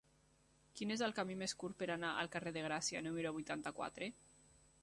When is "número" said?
3.09-3.37